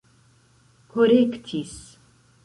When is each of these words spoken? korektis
korektis 0.93 1.73